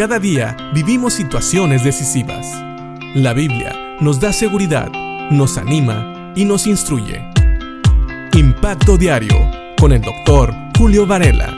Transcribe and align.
Cada 0.00 0.18
día 0.18 0.56
vivimos 0.72 1.12
situaciones 1.12 1.84
decisivas. 1.84 2.46
La 3.14 3.34
Biblia 3.34 3.98
nos 4.00 4.18
da 4.18 4.32
seguridad, 4.32 4.90
nos 5.30 5.58
anima 5.58 6.32
y 6.34 6.46
nos 6.46 6.66
instruye. 6.66 7.22
Impacto 8.32 8.96
Diario 8.96 9.36
con 9.78 9.92
el 9.92 10.00
doctor 10.00 10.54
Julio 10.78 11.06
Varela. 11.06 11.54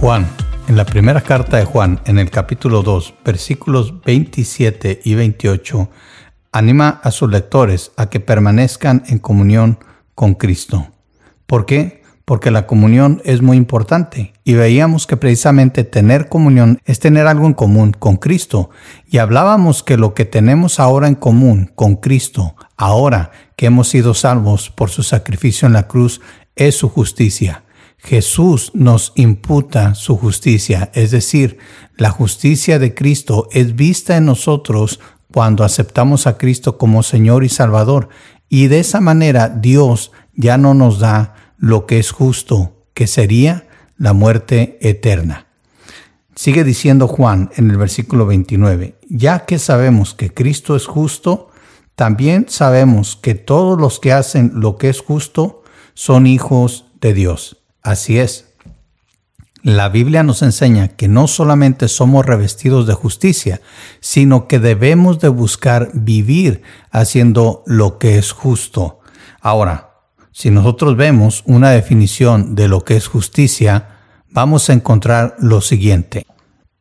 Juan, 0.00 0.26
en 0.66 0.78
la 0.78 0.86
primera 0.86 1.20
carta 1.20 1.58
de 1.58 1.66
Juan, 1.66 2.00
en 2.06 2.18
el 2.18 2.30
capítulo 2.30 2.82
2, 2.82 3.12
versículos 3.22 4.00
27 4.02 5.02
y 5.04 5.14
28, 5.14 5.90
anima 6.52 7.02
a 7.04 7.10
sus 7.10 7.30
lectores 7.30 7.92
a 7.98 8.08
que 8.08 8.18
permanezcan 8.18 9.02
en 9.08 9.18
comunión 9.18 9.78
con 10.14 10.32
Cristo. 10.32 10.88
¿Por 11.44 11.66
qué? 11.66 12.01
Porque 12.24 12.50
la 12.50 12.66
comunión 12.66 13.20
es 13.24 13.42
muy 13.42 13.56
importante. 13.56 14.32
Y 14.44 14.54
veíamos 14.54 15.06
que 15.06 15.16
precisamente 15.16 15.84
tener 15.84 16.28
comunión 16.28 16.78
es 16.84 16.98
tener 16.98 17.26
algo 17.26 17.46
en 17.46 17.54
común 17.54 17.92
con 17.98 18.16
Cristo. 18.16 18.70
Y 19.06 19.18
hablábamos 19.18 19.82
que 19.82 19.96
lo 19.96 20.14
que 20.14 20.24
tenemos 20.24 20.80
ahora 20.80 21.08
en 21.08 21.14
común 21.14 21.70
con 21.74 21.96
Cristo, 21.96 22.54
ahora 22.76 23.30
que 23.56 23.66
hemos 23.66 23.88
sido 23.88 24.14
salvos 24.14 24.70
por 24.70 24.90
su 24.90 25.02
sacrificio 25.02 25.66
en 25.66 25.72
la 25.72 25.88
cruz, 25.88 26.20
es 26.56 26.76
su 26.76 26.88
justicia. 26.88 27.64
Jesús 27.98 28.72
nos 28.74 29.12
imputa 29.14 29.94
su 29.94 30.16
justicia, 30.16 30.90
es 30.92 31.12
decir, 31.12 31.58
la 31.96 32.10
justicia 32.10 32.80
de 32.80 32.94
Cristo 32.94 33.48
es 33.52 33.76
vista 33.76 34.16
en 34.16 34.26
nosotros 34.26 34.98
cuando 35.32 35.62
aceptamos 35.62 36.26
a 36.26 36.36
Cristo 36.36 36.78
como 36.78 37.04
Señor 37.04 37.44
y 37.44 37.48
Salvador. 37.48 38.08
Y 38.48 38.66
de 38.66 38.80
esa 38.80 39.00
manera 39.00 39.48
Dios 39.48 40.10
ya 40.34 40.58
no 40.58 40.74
nos 40.74 40.98
da 40.98 41.34
lo 41.62 41.86
que 41.86 42.00
es 42.00 42.10
justo, 42.10 42.72
que 42.92 43.06
sería 43.06 43.68
la 43.96 44.12
muerte 44.14 44.78
eterna. 44.80 45.46
Sigue 46.34 46.64
diciendo 46.64 47.06
Juan 47.06 47.50
en 47.54 47.70
el 47.70 47.76
versículo 47.76 48.26
29, 48.26 48.98
ya 49.08 49.46
que 49.46 49.60
sabemos 49.60 50.12
que 50.12 50.34
Cristo 50.34 50.74
es 50.74 50.86
justo, 50.86 51.50
también 51.94 52.46
sabemos 52.48 53.14
que 53.14 53.36
todos 53.36 53.80
los 53.80 54.00
que 54.00 54.12
hacen 54.12 54.50
lo 54.56 54.76
que 54.76 54.88
es 54.88 55.00
justo 55.00 55.62
son 55.94 56.26
hijos 56.26 56.86
de 57.00 57.14
Dios. 57.14 57.62
Así 57.80 58.18
es. 58.18 58.48
La 59.62 59.88
Biblia 59.88 60.24
nos 60.24 60.42
enseña 60.42 60.88
que 60.88 61.06
no 61.06 61.28
solamente 61.28 61.86
somos 61.86 62.26
revestidos 62.26 62.88
de 62.88 62.94
justicia, 62.94 63.60
sino 64.00 64.48
que 64.48 64.58
debemos 64.58 65.20
de 65.20 65.28
buscar 65.28 65.90
vivir 65.94 66.62
haciendo 66.90 67.62
lo 67.66 67.98
que 67.98 68.18
es 68.18 68.32
justo. 68.32 68.98
Ahora, 69.40 69.91
si 70.32 70.50
nosotros 70.50 70.96
vemos 70.96 71.42
una 71.46 71.70
definición 71.70 72.54
de 72.54 72.68
lo 72.68 72.84
que 72.84 72.96
es 72.96 73.06
justicia, 73.06 73.88
vamos 74.30 74.68
a 74.68 74.72
encontrar 74.72 75.36
lo 75.38 75.60
siguiente. 75.60 76.26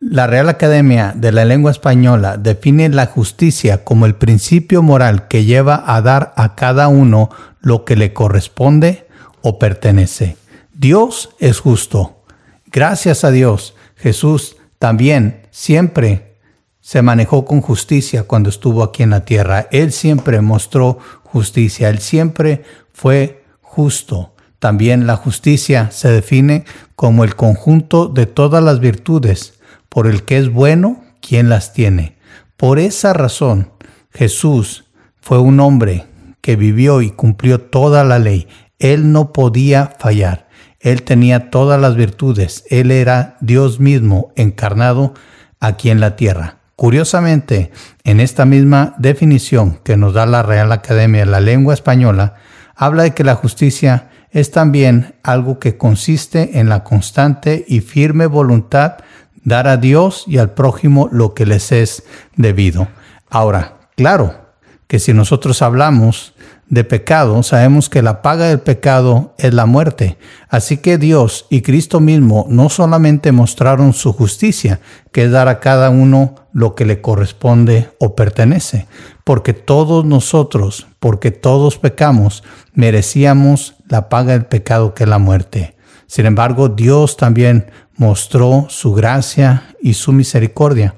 La 0.00 0.26
Real 0.26 0.48
Academia 0.48 1.14
de 1.16 1.32
la 1.32 1.44
Lengua 1.44 1.70
Española 1.70 2.36
define 2.36 2.88
la 2.88 3.06
justicia 3.06 3.82
como 3.82 4.04
el 4.04 4.14
principio 4.14 4.82
moral 4.82 5.26
que 5.28 5.44
lleva 5.44 5.82
a 5.86 6.02
dar 6.02 6.34
a 6.36 6.54
cada 6.54 6.88
uno 6.88 7.30
lo 7.60 7.84
que 7.84 7.96
le 7.96 8.12
corresponde 8.12 9.06
o 9.40 9.58
pertenece. 9.58 10.36
Dios 10.74 11.30
es 11.38 11.60
justo. 11.60 12.24
Gracias 12.66 13.24
a 13.24 13.30
Dios, 13.30 13.74
Jesús 13.96 14.56
también 14.78 15.46
siempre 15.50 16.36
se 16.80 17.00
manejó 17.02 17.44
con 17.44 17.60
justicia 17.60 18.24
cuando 18.24 18.50
estuvo 18.50 18.82
aquí 18.82 19.02
en 19.02 19.10
la 19.10 19.24
tierra. 19.24 19.66
Él 19.72 19.92
siempre 19.92 20.40
mostró 20.40 20.98
justicia. 21.24 21.88
Él 21.88 21.98
siempre 21.98 22.64
fue 22.92 23.35
justo. 23.76 24.32
También 24.58 25.06
la 25.06 25.16
justicia 25.16 25.90
se 25.90 26.08
define 26.10 26.64
como 26.94 27.24
el 27.24 27.36
conjunto 27.36 28.08
de 28.08 28.24
todas 28.24 28.64
las 28.64 28.80
virtudes, 28.80 29.60
por 29.90 30.06
el 30.06 30.22
que 30.22 30.38
es 30.38 30.48
bueno 30.48 31.04
quien 31.20 31.50
las 31.50 31.74
tiene. 31.74 32.16
Por 32.56 32.78
esa 32.78 33.12
razón, 33.12 33.70
Jesús 34.10 34.86
fue 35.20 35.38
un 35.38 35.60
hombre 35.60 36.06
que 36.40 36.56
vivió 36.56 37.02
y 37.02 37.10
cumplió 37.10 37.60
toda 37.60 38.02
la 38.02 38.18
ley. 38.18 38.48
Él 38.78 39.12
no 39.12 39.34
podía 39.34 39.92
fallar. 39.98 40.48
Él 40.80 41.02
tenía 41.02 41.50
todas 41.50 41.78
las 41.78 41.96
virtudes. 41.96 42.64
Él 42.70 42.90
era 42.90 43.36
Dios 43.42 43.78
mismo 43.78 44.32
encarnado 44.36 45.12
aquí 45.60 45.90
en 45.90 46.00
la 46.00 46.16
tierra. 46.16 46.60
Curiosamente, 46.76 47.72
en 48.04 48.20
esta 48.20 48.46
misma 48.46 48.94
definición 48.96 49.80
que 49.84 49.98
nos 49.98 50.14
da 50.14 50.24
la 50.24 50.42
Real 50.42 50.72
Academia 50.72 51.26
de 51.26 51.30
la 51.30 51.40
Lengua 51.40 51.74
Española, 51.74 52.36
habla 52.76 53.04
de 53.04 53.14
que 53.14 53.24
la 53.24 53.34
justicia 53.34 54.10
es 54.30 54.50
también 54.50 55.14
algo 55.22 55.58
que 55.58 55.78
consiste 55.78 56.60
en 56.60 56.68
la 56.68 56.84
constante 56.84 57.64
y 57.66 57.80
firme 57.80 58.26
voluntad 58.26 58.98
dar 59.42 59.66
a 59.66 59.76
Dios 59.76 60.24
y 60.26 60.38
al 60.38 60.50
prójimo 60.50 61.08
lo 61.10 61.32
que 61.32 61.46
les 61.46 61.72
es 61.72 62.02
debido. 62.36 62.88
Ahora, 63.30 63.78
claro 63.96 64.46
que 64.86 64.98
si 64.98 65.12
nosotros 65.12 65.62
hablamos 65.62 66.34
de 66.68 66.82
pecado, 66.82 67.42
sabemos 67.42 67.88
que 67.88 68.02
la 68.02 68.22
paga 68.22 68.46
del 68.48 68.60
pecado 68.60 69.34
es 69.38 69.54
la 69.54 69.66
muerte. 69.66 70.18
Así 70.48 70.78
que 70.78 70.98
Dios 70.98 71.46
y 71.48 71.62
Cristo 71.62 72.00
mismo 72.00 72.46
no 72.48 72.68
solamente 72.68 73.30
mostraron 73.30 73.92
su 73.92 74.12
justicia, 74.12 74.80
que 75.12 75.24
es 75.24 75.30
dar 75.30 75.48
a 75.48 75.60
cada 75.60 75.90
uno 75.90 76.34
lo 76.52 76.74
que 76.74 76.84
le 76.84 77.00
corresponde 77.00 77.90
o 78.00 78.16
pertenece, 78.16 78.86
porque 79.22 79.52
todos 79.52 80.04
nosotros, 80.04 80.88
porque 80.98 81.30
todos 81.30 81.78
pecamos, 81.78 82.42
merecíamos 82.74 83.74
la 83.88 84.08
paga 84.08 84.32
del 84.32 84.46
pecado 84.46 84.94
que 84.94 85.04
es 85.04 85.10
la 85.10 85.18
muerte. 85.18 85.76
Sin 86.08 86.26
embargo, 86.26 86.68
Dios 86.68 87.16
también 87.16 87.70
mostró 87.96 88.66
su 88.68 88.92
gracia 88.92 89.74
y 89.80 89.94
su 89.94 90.12
misericordia. 90.12 90.94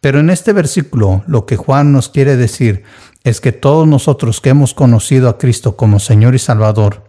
Pero 0.00 0.20
en 0.20 0.30
este 0.30 0.52
versículo 0.52 1.24
lo 1.26 1.44
que 1.44 1.56
Juan 1.56 1.92
nos 1.92 2.08
quiere 2.08 2.36
decir 2.36 2.84
es 3.24 3.40
que 3.40 3.52
todos 3.52 3.86
nosotros 3.86 4.40
que 4.40 4.50
hemos 4.50 4.74
conocido 4.74 5.28
a 5.28 5.38
Cristo 5.38 5.76
como 5.76 5.98
Señor 5.98 6.34
y 6.34 6.38
Salvador, 6.38 7.04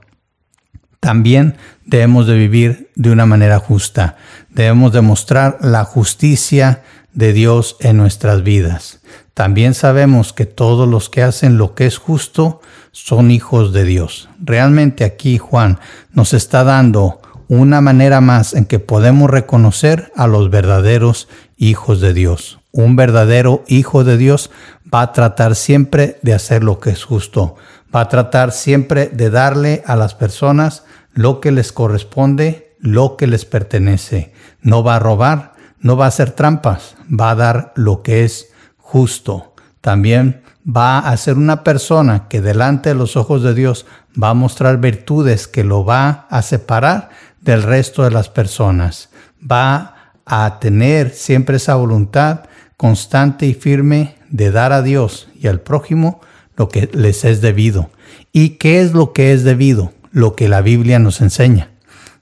también 0.99 1.57
debemos 1.85 2.27
de 2.27 2.35
vivir 2.35 2.91
de 2.95 3.11
una 3.11 3.25
manera 3.25 3.59
justa. 3.59 4.17
Debemos 4.49 4.91
demostrar 4.91 5.57
la 5.61 5.85
justicia 5.85 6.83
de 7.13 7.33
Dios 7.33 7.77
en 7.79 7.97
nuestras 7.97 8.43
vidas. 8.43 8.99
También 9.33 9.73
sabemos 9.73 10.33
que 10.33 10.45
todos 10.45 10.87
los 10.87 11.09
que 11.09 11.23
hacen 11.23 11.57
lo 11.57 11.73
que 11.73 11.85
es 11.85 11.97
justo 11.97 12.59
son 12.91 13.31
hijos 13.31 13.71
de 13.71 13.85
Dios. 13.85 14.29
Realmente 14.39 15.05
aquí 15.05 15.37
Juan 15.37 15.79
nos 16.11 16.33
está 16.33 16.65
dando 16.65 17.21
una 17.47 17.81
manera 17.81 18.21
más 18.21 18.53
en 18.53 18.65
que 18.65 18.79
podemos 18.79 19.29
reconocer 19.29 20.11
a 20.15 20.27
los 20.27 20.49
verdaderos 20.49 21.29
hijos 21.57 22.01
de 22.01 22.13
Dios. 22.13 22.59
Un 22.71 22.95
verdadero 22.95 23.63
hijo 23.67 24.03
de 24.03 24.17
Dios 24.17 24.51
va 24.93 25.01
a 25.01 25.11
tratar 25.13 25.55
siempre 25.55 26.19
de 26.21 26.33
hacer 26.33 26.63
lo 26.63 26.79
que 26.79 26.91
es 26.91 27.03
justo, 27.03 27.55
va 27.93 28.01
a 28.01 28.09
tratar 28.09 28.51
siempre 28.51 29.07
de 29.07 29.29
darle 29.29 29.83
a 29.85 29.95
las 29.95 30.15
personas 30.15 30.83
lo 31.13 31.39
que 31.39 31.51
les 31.51 31.71
corresponde, 31.71 32.75
lo 32.79 33.17
que 33.17 33.27
les 33.27 33.45
pertenece. 33.45 34.33
No 34.61 34.83
va 34.83 34.95
a 34.95 34.99
robar, 34.99 35.53
no 35.79 35.97
va 35.97 36.05
a 36.05 36.09
hacer 36.09 36.31
trampas, 36.31 36.95
va 37.07 37.31
a 37.31 37.35
dar 37.35 37.73
lo 37.75 38.01
que 38.03 38.23
es 38.23 38.49
justo. 38.77 39.53
También 39.81 40.43
va 40.65 40.99
a 40.99 41.15
ser 41.17 41.37
una 41.37 41.63
persona 41.63 42.27
que 42.27 42.41
delante 42.41 42.89
de 42.89 42.95
los 42.95 43.15
ojos 43.15 43.43
de 43.43 43.53
Dios 43.53 43.85
va 44.21 44.29
a 44.29 44.33
mostrar 44.35 44.77
virtudes 44.77 45.47
que 45.47 45.63
lo 45.63 45.85
va 45.85 46.27
a 46.29 46.41
separar 46.41 47.09
del 47.41 47.63
resto 47.63 48.03
de 48.03 48.11
las 48.11 48.29
personas. 48.29 49.09
Va 49.49 50.13
a 50.25 50.59
tener 50.59 51.11
siempre 51.11 51.57
esa 51.57 51.75
voluntad 51.75 52.41
constante 52.77 53.45
y 53.45 53.53
firme 53.53 54.18
de 54.29 54.51
dar 54.51 54.73
a 54.73 54.81
Dios 54.81 55.29
y 55.39 55.47
al 55.47 55.61
prójimo 55.61 56.21
lo 56.55 56.69
que 56.69 56.89
les 56.93 57.25
es 57.25 57.41
debido. 57.41 57.89
¿Y 58.31 58.51
qué 58.57 58.81
es 58.81 58.93
lo 58.93 59.13
que 59.13 59.33
es 59.33 59.43
debido? 59.43 59.93
Lo 60.11 60.35
que 60.35 60.49
la 60.49 60.61
Biblia 60.61 60.99
nos 60.99 61.21
enseña. 61.21 61.71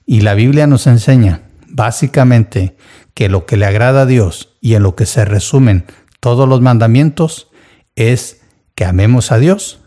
Y 0.06 0.20
la 0.22 0.34
Biblia 0.34 0.66
nos 0.66 0.86
enseña 0.86 1.42
básicamente 1.68 2.76
que 3.14 3.28
lo 3.28 3.46
que 3.46 3.56
le 3.56 3.66
agrada 3.66 4.02
a 4.02 4.06
Dios 4.06 4.56
y 4.60 4.74
en 4.74 4.82
lo 4.82 4.94
que 4.94 5.06
se 5.06 5.24
resumen 5.24 5.84
todos 6.20 6.48
los 6.48 6.60
mandamientos 6.60 7.48
es 7.96 8.40
que 8.74 8.84
amemos 8.84 9.32
a 9.32 9.38
Dios 9.38 9.80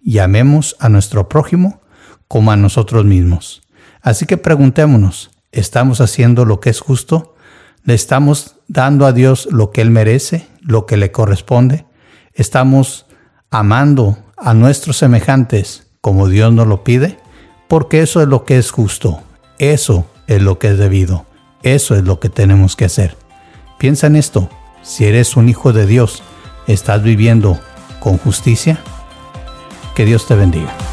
y 0.00 0.18
amemos 0.18 0.76
a 0.78 0.88
nuestro 0.88 1.28
prójimo 1.28 1.80
como 2.28 2.52
a 2.52 2.56
nosotros 2.56 3.04
mismos. 3.04 3.62
Así 4.02 4.24
que 4.24 4.36
preguntémonos, 4.36 5.30
¿estamos 5.52 6.00
haciendo 6.00 6.44
lo 6.44 6.60
que 6.60 6.70
es 6.70 6.80
justo? 6.80 7.34
¿Le 7.82 7.94
estamos 7.94 8.56
dando 8.68 9.06
a 9.06 9.12
Dios 9.12 9.48
lo 9.50 9.70
que 9.70 9.80
Él 9.80 9.90
merece, 9.90 10.46
lo 10.66 10.84
que 10.84 10.96
le 10.96 11.12
corresponde? 11.12 11.86
¿Estamos 12.34 13.06
amando 13.50 14.18
a 14.36 14.52
nuestros 14.52 14.98
semejantes 14.98 15.86
como 16.00 16.28
Dios 16.28 16.52
nos 16.52 16.66
lo 16.66 16.84
pide? 16.84 17.18
Porque 17.68 18.02
eso 18.02 18.20
es 18.20 18.28
lo 18.28 18.44
que 18.44 18.58
es 18.58 18.70
justo, 18.70 19.22
eso 19.58 20.06
es 20.26 20.42
lo 20.42 20.58
que 20.58 20.68
es 20.68 20.78
debido, 20.78 21.24
eso 21.62 21.96
es 21.96 22.04
lo 22.04 22.20
que 22.20 22.28
tenemos 22.28 22.76
que 22.76 22.84
hacer. 22.84 23.16
Piensa 23.78 24.06
en 24.06 24.16
esto, 24.16 24.50
si 24.82 25.04
eres 25.04 25.36
un 25.36 25.48
hijo 25.48 25.72
de 25.72 25.86
Dios, 25.86 26.22
¿estás 26.66 27.02
viviendo 27.02 27.58
con 28.00 28.18
justicia? 28.18 28.78
Que 29.94 30.04
Dios 30.04 30.26
te 30.26 30.34
bendiga. 30.34 30.85